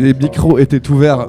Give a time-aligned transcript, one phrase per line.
[0.00, 1.28] les micros étaient ouverts.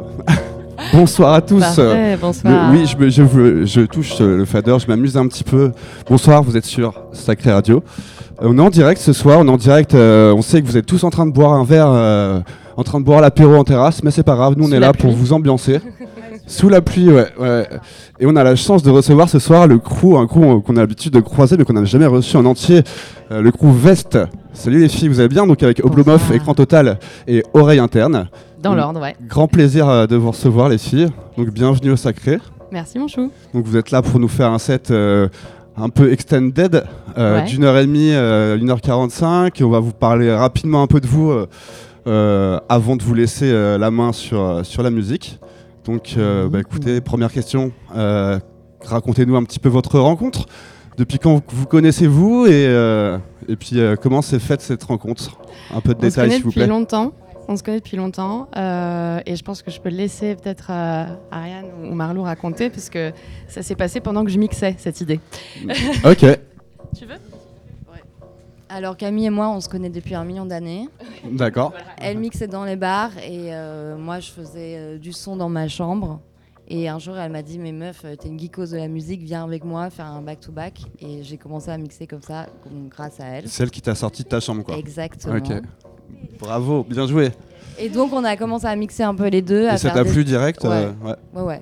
[0.94, 1.60] bonsoir à tous.
[1.60, 2.72] Parfait, bonsoir.
[2.72, 5.72] oui, je, je, je, touche le fader, je m'amuse un petit peu.
[6.10, 7.84] Bonsoir, vous êtes sur Sacré Radio.
[8.42, 9.94] Euh, on est en direct ce soir, on est en direct.
[9.94, 12.40] euh, on sait que vous êtes tous en train de boire un verre, euh,
[12.78, 14.94] en train de boire l'apéro en terrasse, mais c'est pas grave, nous on est là
[14.94, 15.80] pour vous ambiancer.
[16.48, 17.68] Sous la pluie, ouais, ouais.
[18.20, 20.80] Et on a la chance de recevoir ce soir le crew, un crew qu'on a
[20.82, 22.82] l'habitude de croiser mais qu'on n'a jamais reçu en entier,
[23.32, 24.18] euh, le crew Vest.
[24.54, 25.48] Salut les filles, vous allez bien?
[25.48, 28.28] Donc avec Oblomov, écran total et oreille interne.
[28.62, 29.16] Dans l'ordre, ouais.
[29.28, 31.08] Grand plaisir euh, de vous recevoir les filles.
[31.38, 32.38] Donc bienvenue au Sacré.
[32.72, 33.32] Merci mon chou.
[33.54, 35.28] Donc vous êtes là pour nous faire un set euh,
[35.76, 36.84] un peu extended,
[37.18, 37.46] euh, Ouais.
[37.46, 39.60] d'une heure et demie, euh, une heure quarante-cinq.
[39.60, 41.32] Et on va vous parler rapidement un peu de vous
[42.06, 45.40] avant de vous laisser la main sur, sur la musique.
[45.86, 47.72] Donc bah, écoutez, première question,
[48.86, 50.46] racontez-nous un petit peu votre rencontre.
[50.98, 52.66] Depuis quand vous connaissez-vous et,
[53.48, 55.38] et puis comment s'est faite cette rencontre?
[55.76, 56.68] Un peu de détails s'il vous depuis plaît.
[56.68, 57.12] longtemps.
[57.48, 61.06] On se connaît depuis longtemps euh, et je pense que je peux laisser peut-être euh,
[61.32, 63.12] Ariane ou Marlou raconter parce que
[63.48, 65.20] ça s'est passé pendant que je mixais cette idée.
[66.06, 66.26] Ok,
[66.96, 67.16] Tu veux?
[68.74, 70.88] Alors Camille et moi, on se connaît depuis un million d'années.
[71.30, 71.74] d'accord.
[71.98, 75.68] Elle mixait dans les bars et euh, moi, je faisais euh, du son dans ma
[75.68, 76.22] chambre.
[76.70, 79.44] Et un jour, elle m'a dit, mais meuf, t'es une geekose de la musique, viens
[79.44, 80.80] avec moi faire un back-to-back.
[81.02, 82.46] Et j'ai commencé à mixer comme ça,
[82.90, 83.50] grâce à elle.
[83.50, 84.78] Celle qui t'a sorti de ta chambre quoi.
[84.78, 85.36] Exactement.
[85.36, 85.52] Ok.
[86.40, 87.32] Bravo, bien joué.
[87.80, 89.68] Et donc, on a commencé à mixer un peu les deux.
[89.68, 90.70] à Et ça faire t'a des- plu direct Ouais.
[90.70, 91.16] euh, ouais.
[91.36, 91.62] Ouais, ouais.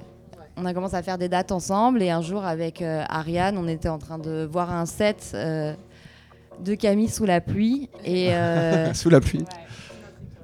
[0.58, 3.68] On a commencé à faire des dates ensemble et un jour avec euh, Ariane, on
[3.68, 5.74] était en train de voir un set euh,
[6.64, 8.32] de Camille sous la pluie et,
[8.94, 9.46] Sous la pluie.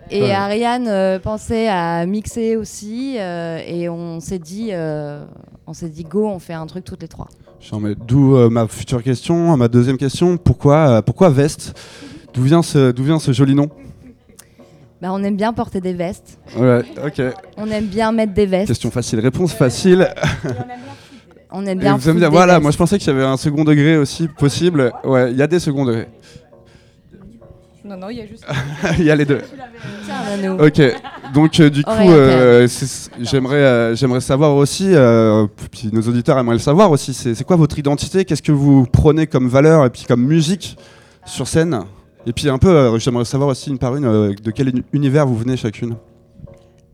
[0.09, 0.31] et.
[0.31, 4.71] Ariane pensait à mixer aussi et on s'est dit,
[5.67, 7.27] on s'est dit go, on fait un truc toutes les trois.
[8.07, 10.37] D'où ma future question, ma deuxième question.
[10.37, 11.77] Pourquoi, pourquoi veste?
[12.33, 13.67] D'où vient, ce, vient ce joli nom?
[15.05, 17.21] Bah, on aime bien porter des vestes, Ouais, ok.
[17.57, 20.09] on aime bien mettre des vestes, Question facile, réponse facile.
[21.51, 21.95] on aime bien.
[21.95, 22.63] vous des voilà, vestes.
[22.63, 24.91] moi je pensais qu'il y avait un second degré aussi possible.
[25.03, 26.07] Ouais, il y a des seconds degrés.
[27.83, 28.47] Non, non, il y a juste.
[28.97, 29.41] il y a les deux.
[30.57, 30.81] Ok,
[31.35, 32.67] donc euh, du coup, euh,
[33.21, 37.43] j'aimerais euh, j'aimerais savoir aussi, euh, puis nos auditeurs aimeraient le savoir aussi, c'est c'est
[37.43, 38.25] quoi votre identité?
[38.25, 40.79] Qu'est-ce que vous prenez comme valeur et puis comme musique
[41.27, 41.81] sur scène?
[42.25, 44.83] Et puis un peu, euh, j'aimerais savoir aussi une par une, euh, de quel uni-
[44.93, 45.95] univers vous venez chacune.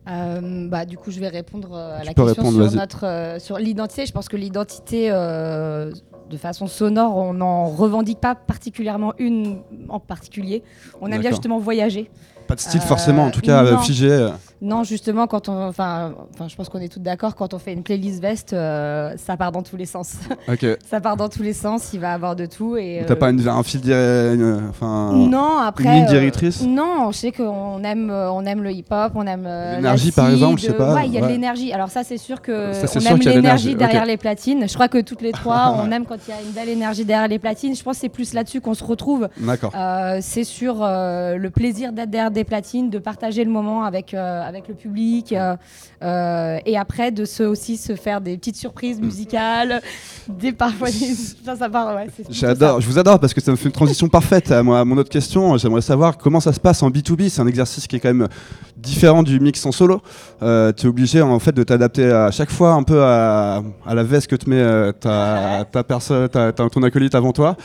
[0.08, 3.38] Euh, bah, du coup, je vais répondre à Tu la question répondre, sur, notre, euh,
[3.38, 4.04] sur l'identité.
[4.04, 5.92] Je pense que l'identité, euh,
[6.28, 10.62] de façon sonore, on n'en revendique pas particulièrement une en particulier.
[11.00, 12.10] On aime bien justement voyager.
[12.48, 13.78] Pas de style forcément, en tout cas non.
[13.78, 14.28] figé.
[14.62, 14.66] Euh.
[14.66, 17.34] Non, justement, quand on, enfin, enfin, je pense qu'on est toutes d'accord.
[17.34, 20.14] Quand on fait une playlist veste, euh, ça part dans tous les sens.
[20.88, 21.90] Ça part dans tous les sens.
[21.92, 23.02] Il va avoir de tout et.
[23.06, 25.12] T'as euh, pas une- un fil direct, une- enfin.
[25.12, 25.84] Non, après.
[25.84, 29.26] une ligne euh, directrice Non, je sais qu'on aime, euh, on aime le hip-hop, on
[29.26, 31.72] aime euh, L'énergie, par exemple, je sais pas, Ouais, il y a de l'énergie.
[31.72, 34.68] Alors ça, c'est sûr que Ça, on sûr aime l'énergie, derrière les platines.
[34.68, 37.04] Je crois que toutes les trois, on aime quand il y a une belle énergie
[37.04, 37.74] derrière les platines.
[37.74, 39.28] Je pense que c'est plus là-dessus qu'on se retrouve.
[39.38, 39.72] D'accord.
[39.76, 44.14] Euh, c'est sur euh, le plaisir d'être derrière des platines, de partager le moment avec,
[44.14, 45.56] euh, avec le public euh,
[46.02, 49.80] euh, et après de se, aussi se faire des petites surprises musicales,
[50.28, 51.14] des parfois des...
[51.44, 54.08] ça, ça part, ouais, J'adore, je vous adore parce que ça me fait une transition
[54.08, 55.56] parfaite à, moi, à mon autre question.
[55.56, 57.28] J'aimerais savoir comment ça se passe en B2B.
[57.28, 58.28] C'est un exercice qui est quand même
[58.76, 60.02] différent du mix en solo.
[60.42, 63.94] Euh, tu es obligé en fait de t'adapter à chaque fois un peu à, à
[63.94, 67.56] la veste que te met euh, ta, ta personne, ton acolyte avant toi.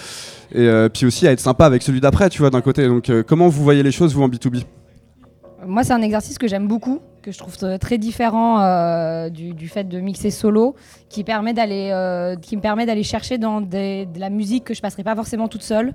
[0.53, 2.87] Et euh, puis aussi à être sympa avec celui d'après, tu vois, d'un côté.
[2.87, 4.63] Donc comment vous voyez les choses, vous, en B2B
[5.65, 9.85] Moi, c'est un exercice que j'aime beaucoup, que je trouve très différent euh, du, fait
[9.85, 10.75] de mixer solo,
[11.09, 15.47] qui, euh, me permet d'aller chercher dans de la musique que je passerai pas forcément
[15.47, 15.93] toute seule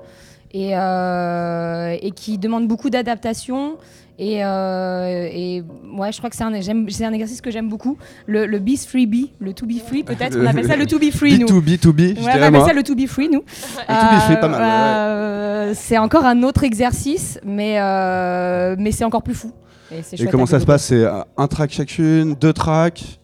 [0.53, 3.77] et, euh, et qui demande beaucoup d'adaptation.
[4.19, 5.65] Et, euh, et
[5.97, 7.97] ouais, je crois que c'est un, exercice que j'aime beaucoup.
[8.27, 10.99] Le, le Be Free Be, le To Be Free peut-être, on appelle ça le To
[10.99, 11.47] Be Free nous.
[11.47, 12.67] B2B, B2B, je Ouais, on appelle moi.
[12.67, 13.41] ça le To Be Free, nous.
[13.41, 18.93] To Be Free, pas mal, ouais, euh, c'est encore un autre exercice, mais, euh, mais
[18.93, 19.53] c'est encore plus fou.
[19.91, 20.85] Et, comment ça se passe?
[20.85, 21.05] C'est
[21.37, 23.21] un track chacune, deux tracks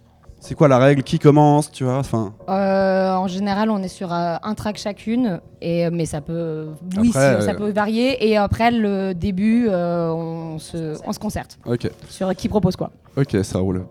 [0.49, 1.03] C'est quoi la règle?
[1.03, 1.99] Qui commence Tu vois?
[1.99, 6.69] Enfin, Euh, En général, on est sur euh, un track chacune, et, mais ça peut,
[6.97, 8.27] oui, Après, si, ça euh, peut varier.
[8.27, 11.91] Et après le début, euh, on, se, on se concerte Ok.
[12.09, 12.91] sur qui propose quoi.
[13.19, 13.85] Ok, ça roule.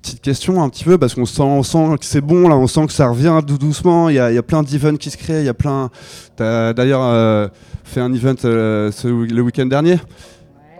[0.00, 2.68] Petite question un petit peu, parce qu'on sent, on sent que c'est bon, là, on
[2.68, 4.08] sent que ça revient doucement.
[4.08, 5.40] Il y a, il y a plein d'events qui se créent.
[5.42, 5.90] Il y a plein.
[6.36, 7.48] T'as d'ailleurs euh,
[7.82, 9.96] fait un event euh, ce- le week-end dernier.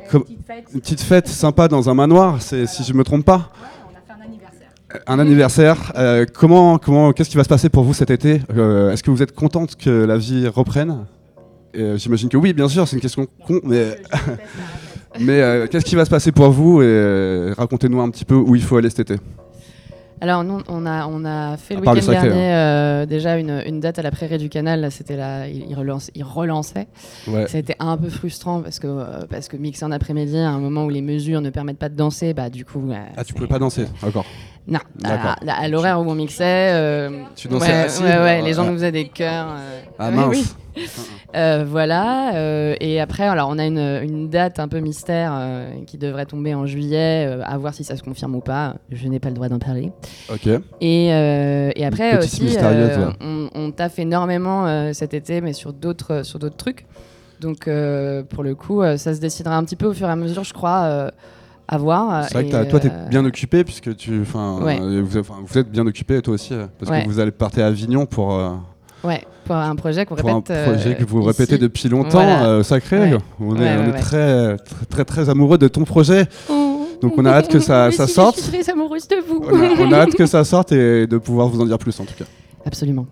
[0.08, 0.24] Comme-
[0.72, 3.50] Une petite fête sympa dans un manoir, c'est, si je me trompe pas.
[5.06, 5.92] Un anniversaire.
[5.96, 9.10] Euh, comment, comment, qu'est-ce qui va se passer pour vous cet été Euh, Est-ce que
[9.10, 11.06] vous êtes contente que la vie reprenne
[11.76, 12.86] Euh, J'imagine que oui, bien sûr.
[12.86, 13.96] C'est une question con, mais
[15.20, 18.62] Mais qu'est-ce qui va se passer pour vous et racontez-nous un petit peu où il
[18.62, 19.20] faut aller cet été.
[20.20, 23.80] Alors, nous, on a, on a fait À le week-end dernier euh, déjà une, une
[23.80, 24.90] date à la Prairie du Canal.
[24.90, 26.86] C'était là, il, relance, il relançait.
[27.28, 27.46] Ouais.
[27.48, 30.48] Ça a été un peu frustrant parce que, euh, parce que mixer en après-midi, à
[30.50, 32.90] un moment où les mesures ne permettent pas de danser, bah du coup.
[32.90, 34.24] euh, Ah, tu pouvais pas danser D'accord.
[34.68, 35.36] Non, D'accord.
[35.46, 36.72] à, à l'horaire où on mixait.
[36.72, 38.70] euh, Tu dansais ouais, assis ouais, ouais, les gens Ah.
[38.70, 39.46] nous faisaient des chœurs.
[39.50, 40.28] euh, Ah mince.
[40.30, 40.44] oui.
[41.34, 42.34] Euh, voilà.
[42.36, 46.26] euh, et après, alors, on a une, une date un peu mystère euh, qui devrait
[46.26, 48.74] tomber en juillet, à voir si ça se confirme ou pas.
[48.90, 49.92] Je n'ai pas le droit d'en parler.
[50.32, 50.48] Ok.
[50.80, 52.56] Et, et après aussi,
[53.20, 56.86] on, on taffe énormément cet été, mais sur d'autres sur d'autres trucs.
[57.40, 57.68] Donc
[58.30, 60.54] pour le coup, ça se décidera un petit peu au fur et à mesure, je
[60.54, 61.10] crois,
[61.68, 62.24] à voir.
[62.28, 64.20] C'est vrai que toi, t'es euh, bien occupé puisque tu,
[64.62, 64.78] Ouais.
[65.02, 65.18] vous,
[65.58, 67.02] êtes bien occupé toi aussi parce Ouais.
[67.02, 68.50] que vous allez partir à Avignon pour, euh,
[69.04, 70.64] Ouais, pour un projet qu'on pour un répète.
[70.64, 71.28] projet euh, que vous ici.
[71.28, 72.44] répétez depuis longtemps, Voilà.
[72.46, 72.98] euh, sacré.
[72.98, 73.18] Ouais.
[73.40, 73.98] On est, Ouais, on ouais, est ouais.
[74.00, 76.26] très, très, très, très amoureux de ton projet.
[76.50, 76.86] Oh.
[77.02, 78.36] Donc, on a hâte que ça- sorte.
[78.38, 79.42] Je suis très amoureuse de vous.
[79.50, 81.98] On a, on a hâte que ça sorte et de pouvoir vous en dire plus
[82.00, 82.24] en tout cas.
[82.64, 83.06] Absolument.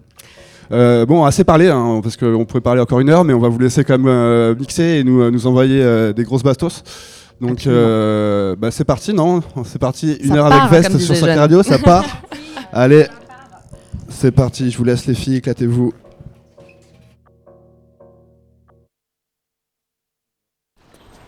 [0.72, 3.48] Euh, bon, assez parlé, hein, parce qu'on pourrait parler encore une heure, mais on va
[3.48, 6.82] vous laisser quand même euh, mixer et nous, euh, nous envoyer euh, des grosses bastos.
[7.40, 9.42] Donc euh, bah, c'est parti, non?
[9.64, 11.38] C'est parti, une Ça heure part, avec Vest comme sur Jeanne.
[11.38, 12.04] Radio, ça part.
[12.72, 13.06] Allez,
[14.08, 15.92] c'est parti, je vous laisse les filles, éclatez-vous.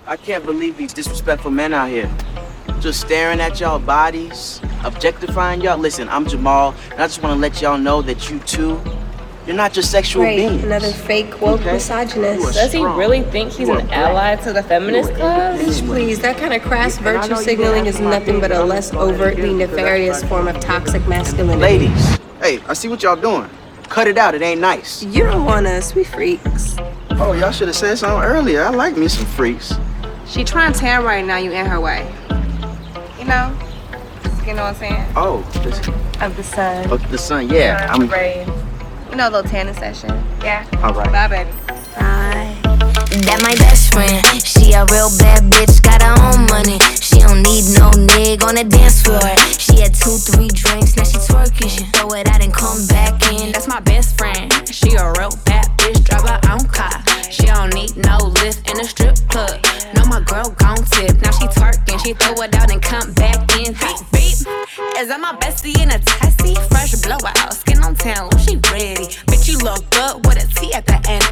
[0.07, 2.09] I can't believe these disrespectful men out here.
[2.81, 5.79] Just staring at y'all bodies, objectifying y'all.
[5.79, 8.81] Listen, I'm Jamal, and I just want to let y'all know that you too,
[9.47, 10.63] you're not just sexual Right, beings.
[10.63, 11.73] another fake woke Okay.
[11.73, 12.41] misogynist.
[12.41, 13.97] You are Does he really think he's an black.
[13.97, 15.59] ally to the feminist You are club?
[15.61, 18.63] Bitch, please, that kind of crass And I know virtue signaling is nothing but a
[18.63, 21.61] less overtly give you the nefarious form of toxic masculinity.
[21.61, 22.16] Ladies,
[22.47, 23.51] hey, I see what y'all doing.
[23.85, 25.03] Cut it out, it ain't nice.
[25.03, 26.77] You don't want us, we freaks.
[27.19, 28.63] Oh, y'all should have said something earlier.
[28.63, 29.75] I like me some freaks.
[30.27, 32.13] She trying to tan right now, you in her way.
[33.19, 33.57] You know?
[34.47, 35.13] You know what I'm saying?
[35.17, 35.79] Oh, this,
[36.21, 36.87] Of the sun.
[36.91, 37.89] oh the sun, yeah.
[37.91, 38.47] I'm brave.
[39.11, 40.11] You know, a little tanning session.
[40.41, 40.67] Yeah.
[40.83, 41.11] all right.
[41.11, 41.51] Bye, baby.
[41.97, 42.66] Bye.
[43.25, 44.21] That my best friend.
[44.45, 46.77] She a real bad bitch, got her own money.
[47.01, 49.25] She don't need no nig on the dance floor.
[49.57, 51.73] She had two, three drinks, now she twerking.
[51.73, 53.53] She throw it out and come back in.
[53.53, 54.53] That's my best friend.
[54.69, 56.93] She a real bad bitch, drive her own car.
[57.33, 59.65] She don't need no lift in a strip club.
[59.97, 61.17] No, my girl gon' tip.
[61.25, 63.73] Now she twerking, she throw it out and come back in.
[63.73, 64.39] Beep, beep.
[65.01, 66.55] Is that my bestie in a tessie?
[66.69, 69.09] Fresh blowout, skin on town, she ready.
[69.25, 71.25] Bitch, you look good with a T at the end.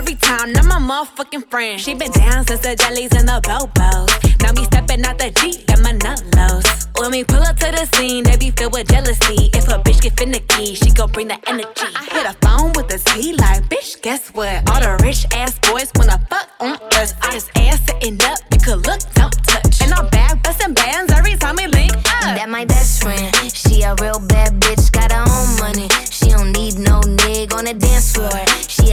[0.00, 1.78] Every time, not my motherfucking friend.
[1.78, 4.08] She been down since the jellies and the bobos.
[4.40, 6.88] Now me stepping out the Jeep, got my nut lows.
[6.96, 9.50] When we pull up to the scene, they be filled with jealousy.
[9.52, 11.84] If a bitch get finicky, she gon' bring the energy.
[11.94, 14.70] I hit a phone with a Z like, bitch, guess what?
[14.70, 17.12] All the rich ass boys wanna fuck on us.
[17.20, 19.82] I just ass sitting up, you could look, don't touch.
[19.82, 22.40] And I'm back busting bands every time we link up.
[22.40, 23.28] That my best friend.
[23.52, 25.88] She a real bad bitch, got her own money.
[26.08, 28.32] She don't need no nig on the dance floor.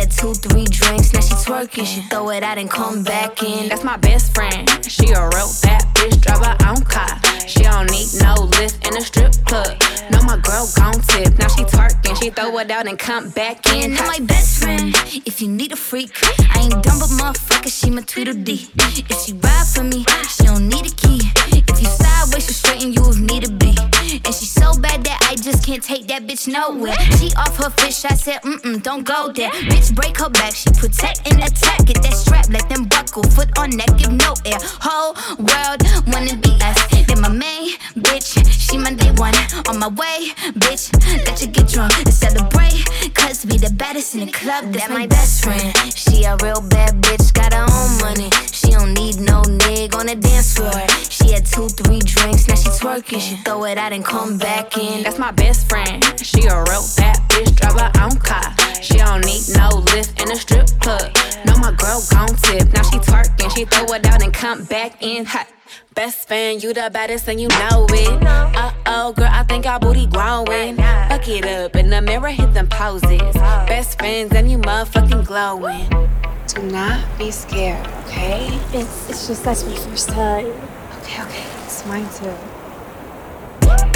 [0.08, 1.86] Had two, three drinks, now she twerking.
[1.86, 3.68] She throw it out and come back in.
[3.68, 4.70] That's my best friend.
[4.86, 7.20] She a real bad bitch, drive her own car.
[7.46, 9.76] She don't need no lift in a strip club.
[10.12, 11.38] No, my girl gon' tip.
[11.38, 13.98] Now she twerking, she throw it out and come back in.
[13.98, 14.96] And my best friend,
[15.26, 16.12] if you need a freak,
[16.56, 18.70] I ain't dumb but motherfucker, she my Tweedledee.
[19.10, 21.20] If she ride for me, she don't need a key.
[21.48, 23.76] If you sideways, she straighten you if need to be.
[24.27, 27.00] And she so bad that I just can't take that bitch nowhere.
[27.15, 29.51] She off her fish, I said, mm mm, don't go there.
[29.72, 31.86] Bitch, break her back, she protect and attack.
[31.86, 34.60] Get that strap, let them buckle, foot on neck, give no air.
[34.84, 35.79] Whole world
[36.12, 36.75] wanna be us.
[37.07, 39.31] Then my main bitch, she my day one.
[39.72, 40.91] On my way, bitch,
[41.25, 42.84] let you get drunk and celebrate.
[43.15, 45.72] Cause we the baddest in the club, that's my best friend.
[45.96, 48.29] She a real bad bitch, got her own money.
[48.51, 50.84] She don't need no nig on the dance floor.
[51.07, 52.57] She had two, three drinks, now
[52.88, 53.22] she twerking.
[53.22, 55.03] She throw it out and come back in.
[55.03, 56.03] That's my best friend.
[56.20, 58.56] She a real bad bitch, drive her own car.
[58.82, 61.15] She don't need no lift in a strip club.
[61.46, 62.72] No, my girl gon' tip.
[62.74, 65.48] Now she twerking, she throw it out and come back in hot.
[65.94, 68.24] Best fan, you the baddest and you know it.
[68.24, 70.77] Uh oh, girl, I think our booty growing.
[70.77, 73.34] Fuck it up in the mirror, hit them poses.
[73.67, 75.89] Best friends and you motherfucking glowing.
[76.48, 78.48] Do not be scared, okay?
[78.74, 80.46] It's, it's just that's my first time.
[81.01, 81.46] Okay, okay.
[81.65, 82.57] It's mine too.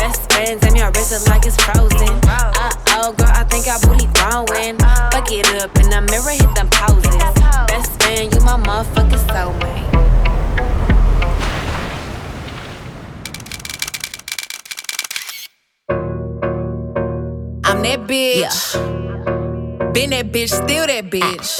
[0.02, 2.10] Best friends and your wrist is like it's frozen.
[2.26, 4.80] Uh oh, girl, I think our booty growing.
[5.14, 7.16] Fuck it up in the mirror, hit them poses.
[7.68, 9.90] Best friend, you my motherfucking soulmate.
[17.64, 19.94] I'm that bitch.
[19.94, 21.60] Been that bitch, still that bitch.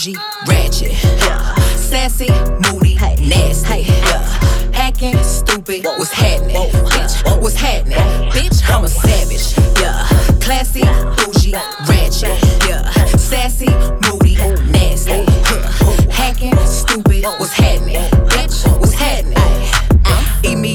[0.00, 0.16] bougie,
[0.46, 0.92] ratchet.
[1.02, 1.54] Yeah.
[1.76, 2.28] Sassy,
[2.62, 3.82] moody, nasty.
[3.82, 4.22] Yeah.
[4.72, 5.84] Hacking, stupid.
[5.84, 6.56] What's happening?
[6.56, 7.98] Bitch, what's happening?
[8.30, 9.54] Bitch, I'm a savage.
[9.78, 10.06] Yeah.
[10.40, 10.82] Classy,
[11.16, 11.52] bougie,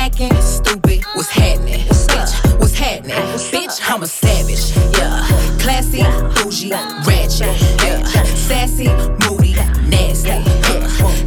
[0.00, 1.80] Hacking, stupid, what's happening?
[2.08, 3.14] Bitch, what's happening?
[3.52, 4.72] Bitch, I'm a savage.
[4.96, 5.26] Yeah,
[5.60, 6.02] classy,
[6.40, 6.70] bougie,
[7.04, 7.54] ratchet.
[7.84, 8.88] Yeah, sassy,
[9.28, 9.49] moody,
[9.90, 10.30] nasty.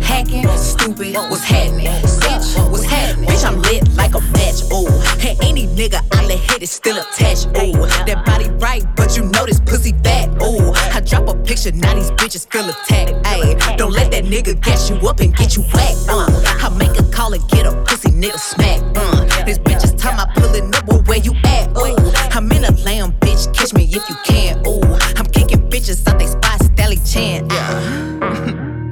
[0.01, 1.86] Hacking, stupid, what's happening?
[1.86, 3.29] Bitch, what's happening?
[3.29, 4.63] Bitch, I'm lit like a match.
[4.72, 4.88] Ooh,
[5.20, 7.48] hey, any nigga I let hit is still attached.
[7.48, 7.74] Ooh,
[8.08, 10.29] that body right, but you know this pussy fat.
[10.41, 13.12] Ooh, I drop a picture, now these bitches feel attacked.
[13.25, 16.05] Ayy, don't let that nigga gas you up and get you whacked.
[16.10, 16.27] Uh,
[16.62, 18.82] I make a call and get a pussy nigga smack.
[18.96, 21.70] Uh, this bitch is time I pulling up, where you at?
[21.77, 21.98] Ooh,
[22.32, 23.53] I'm in a lamb, bitch.
[23.53, 24.65] Catch me if you can.
[24.67, 24.82] Ooh,
[25.17, 27.47] I'm kicking bitches out they spot, Stelly Chan.
[27.49, 27.81] Yeah,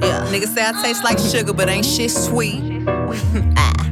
[0.00, 0.26] yeah.
[0.30, 2.62] Niggas say I taste like sugar, but ain't shit sweet.
[3.56, 3.88] ah.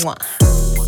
[0.00, 0.79] Mwah.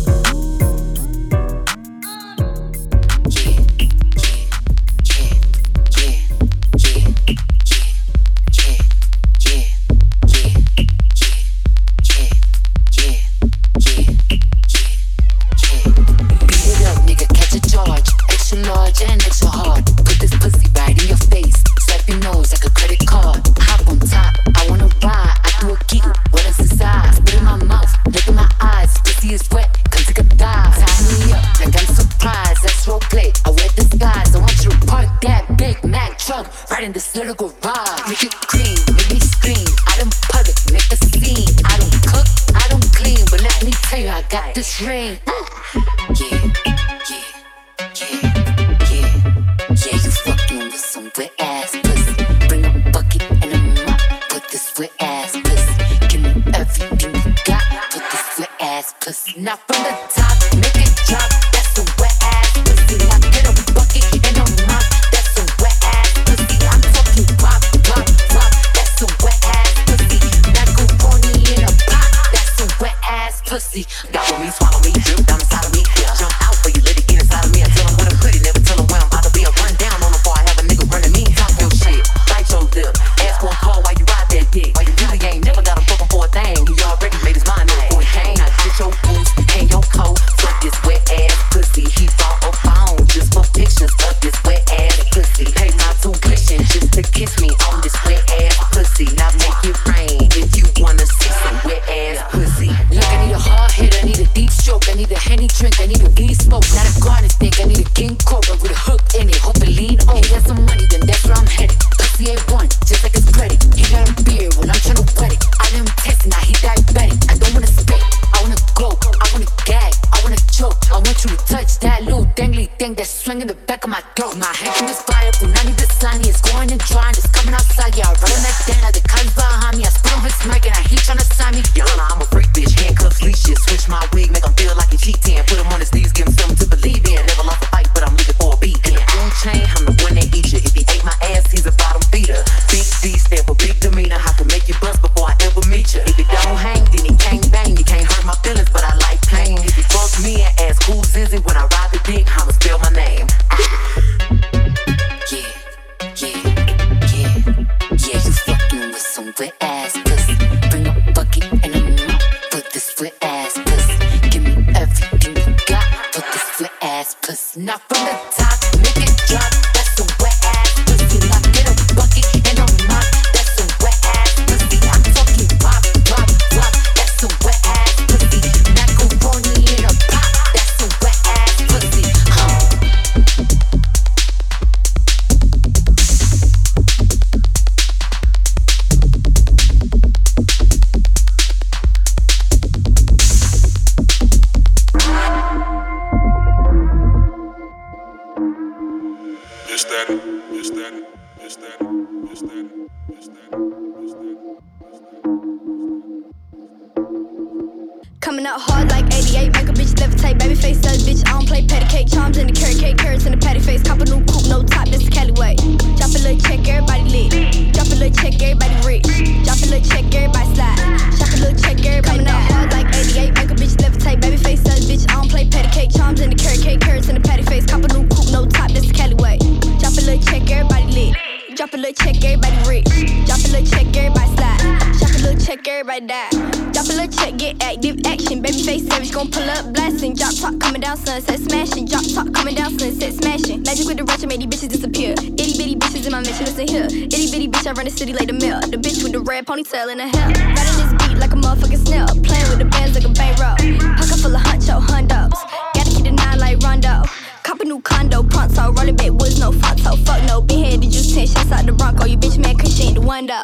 [241.05, 241.85] Sunset smashing.
[241.85, 243.63] Drop top coming down, sunset smashing.
[243.63, 245.13] Magic with the ratchet made these bitches disappear.
[245.13, 246.85] Itty bitty bitches in my mission, listen here.
[246.85, 248.59] Itty bitty bitch, I run the city like the mill.
[248.61, 250.27] The bitch with the red ponytail in the hair.
[250.27, 252.07] Riding this beat like a motherfucking snail.
[252.23, 253.57] Playing with the bands like a bankroll.
[253.97, 255.37] Pocket full of huncho oh, hundos.
[255.75, 257.03] Gotta keep the nine like Rondo.
[257.43, 258.71] Cop a new condo, pronto.
[258.71, 259.95] Rolling back woods, no fronto.
[260.07, 262.05] Fuck no, been here, did you 10 shots out the Bronco.
[262.05, 263.43] You bitch mad cause she ain't the one though.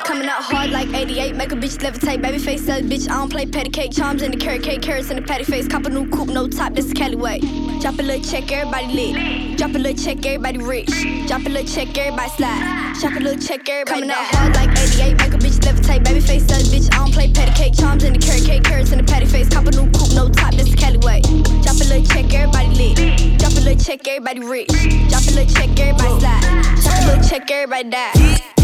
[0.99, 2.21] 88, make a bitch levitate.
[2.21, 3.93] Baby face says, bitch, I don't play patty cake.
[3.93, 5.65] Charms in the carrot cake, carrots in the patty face.
[5.65, 7.39] Cop a new coupe, no top, this is Cali way.
[7.79, 9.57] Drop a little check, everybody lit.
[9.57, 10.91] Drop a little check, everybody rich.
[11.25, 12.95] Drop a little check, everybody slide.
[12.99, 16.03] Shop a little check, everybody Coming out hard like 88, make a bitch levitate.
[16.03, 17.75] Baby face says, bitch, I don't play patty cake.
[17.77, 19.47] Charms in the carrot cake, carrots in the patty face.
[19.47, 21.21] Cop a new coupe, no top, this is Cali way.
[21.63, 23.39] Drop a little check, everybody lit.
[23.39, 24.67] Drop a little check, everybody rich.
[25.07, 26.43] Drop a little check, everybody slide.
[26.83, 28.58] Shop a little check, everybody die.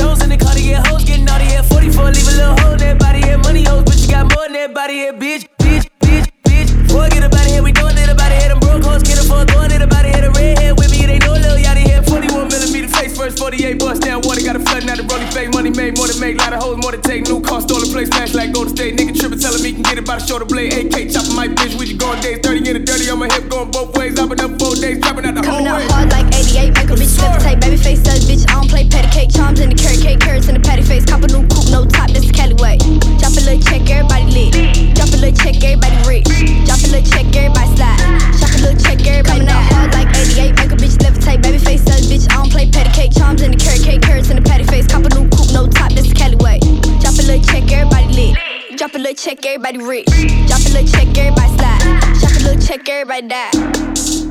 [0.00, 2.08] Stones in the car to get hoes, getting naughty at 44.
[2.08, 4.56] Leave a little hole in that body, yeah, money hoes, but you got more than
[4.56, 6.72] that body, yeah, bitch, bitch, bitch, bitch.
[6.88, 8.48] Boy, get about it here, we doing it about it here.
[8.48, 10.24] Them broke hoes, get a fuck, doing it about it here.
[10.24, 12.00] The redhead with me, they know Lil Yachty here.
[12.00, 14.40] 41 millimeter face first, 48 bust down water.
[14.40, 15.52] Got a flood, now the rolling fake.
[15.52, 16.40] Money made, more than make.
[16.40, 17.28] Lot of hoes, more than take.
[17.28, 18.96] New car, stolen place, smash like Golden State.
[18.96, 20.72] Nigga tripping, telling me can get it by the shoulder blade.
[20.72, 22.40] AK chopping my bitch, we just going days.
[22.40, 24.16] 30 in the dirty on my hip, going both ways.
[24.16, 25.92] I've been up four days, dropping out the whole Coming way.
[25.92, 27.60] hard like 88, make a bitch levitate.
[27.60, 29.30] Baby face says, bitch, I don't play patty cake.
[29.30, 31.04] Charms in the carrot cake, carrots in the patty face.
[31.04, 32.76] Cop a new coupe, no top, this is Cali way.
[33.22, 34.50] Drop a little check, everybody lit.
[34.98, 36.26] Drop a little check, everybody rich.
[36.66, 37.98] Drop a little check, everybody slide.
[38.34, 41.38] Shop a little check, everybody out hard like 88, make a bitch levitate.
[41.42, 43.14] Baby face says, bitch, I don't play patty cake.
[43.14, 44.90] Charms in the carrot cake, carrots in the patty face.
[44.90, 46.58] Cop a new coupe, no top, this is Cali way.
[46.98, 48.34] Drop a little check, everybody lit.
[48.74, 50.10] Drop a little check, everybody rich.
[50.50, 51.82] Drop a little check, everybody slide.
[52.18, 54.29] Shop a little check, everybody die.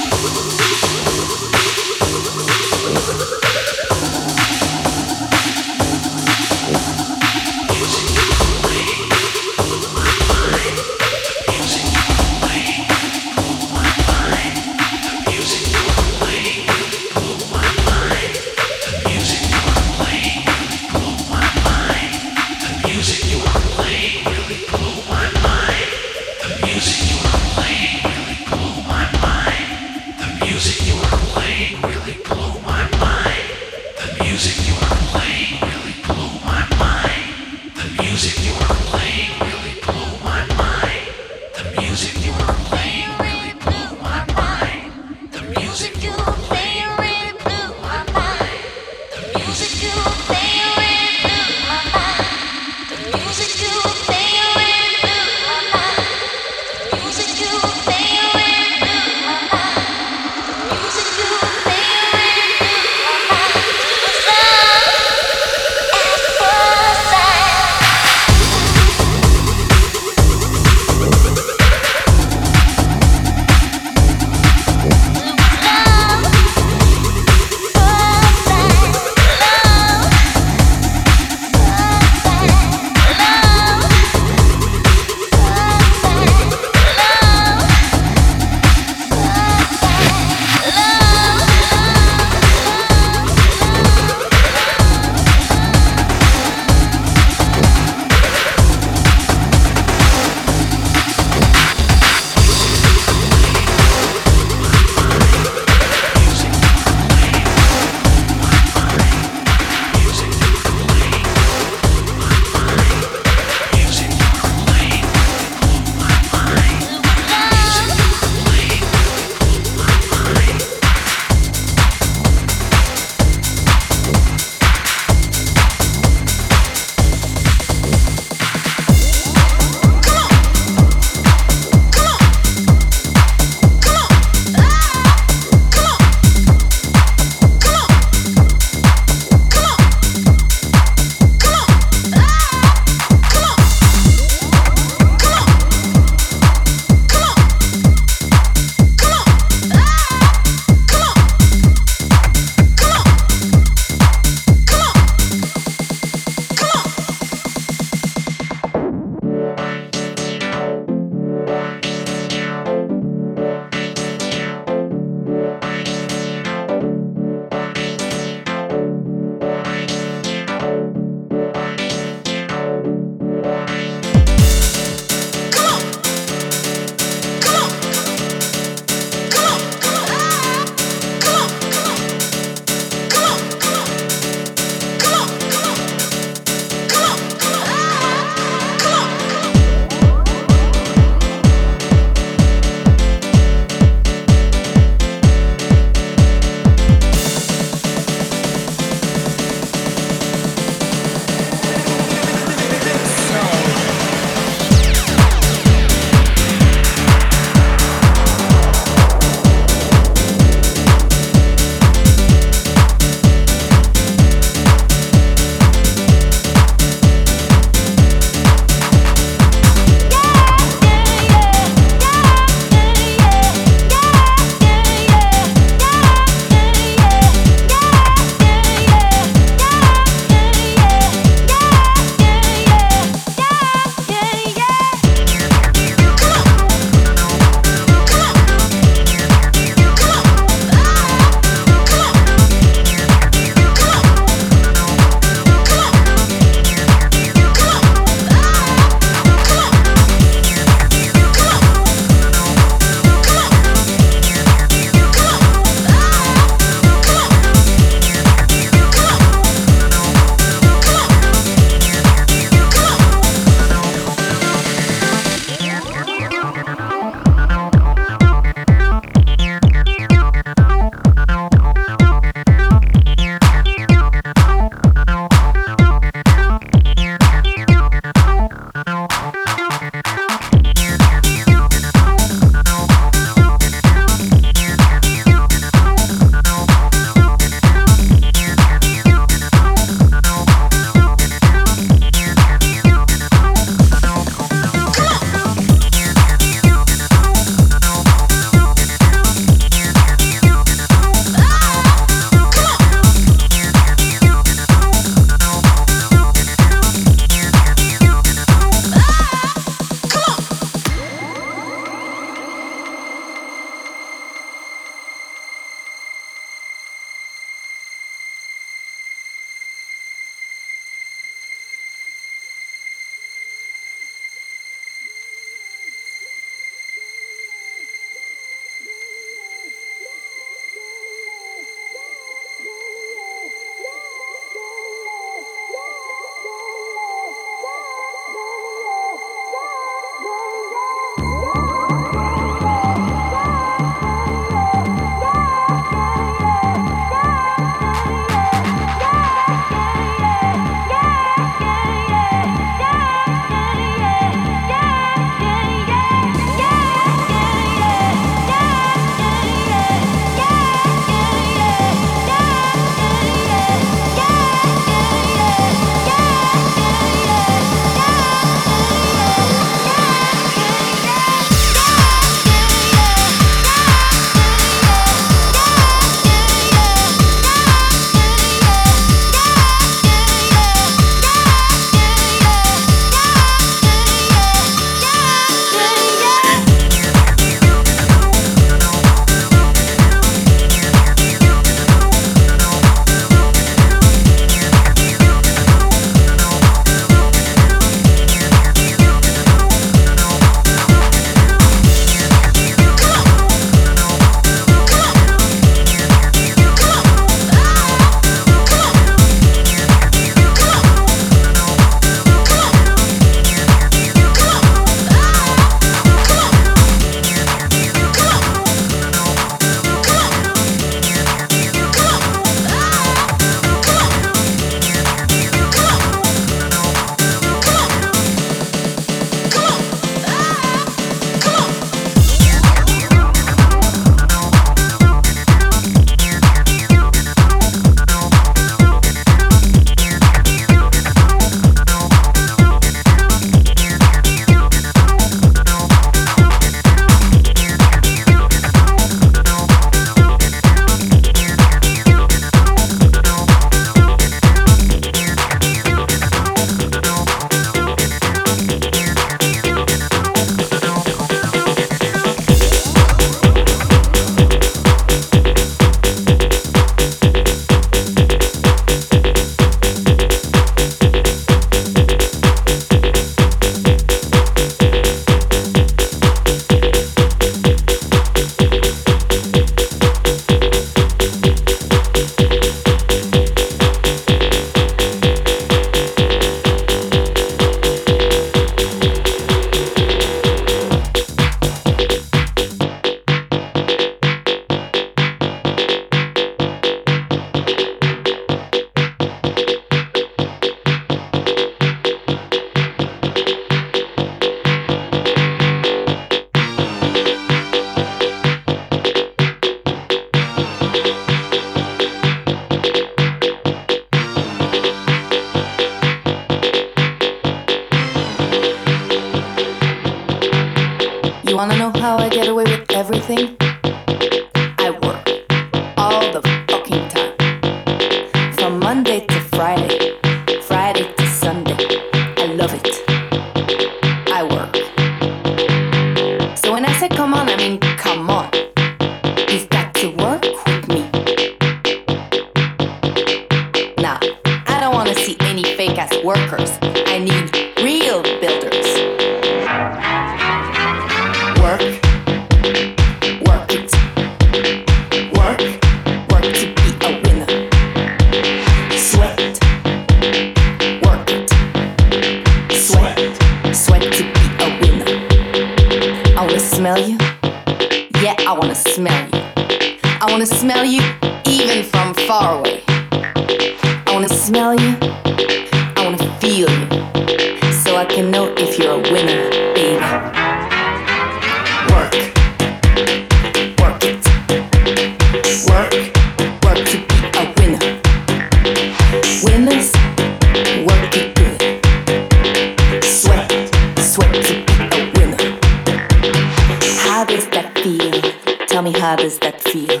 [599.04, 600.00] harbors that feel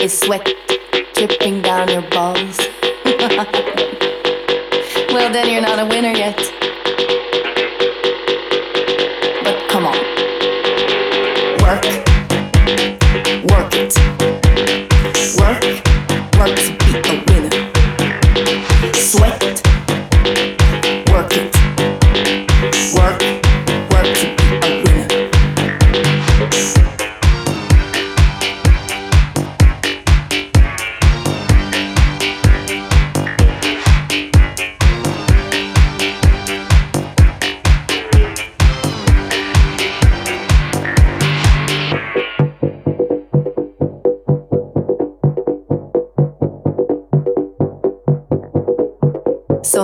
[0.00, 0.44] is sweat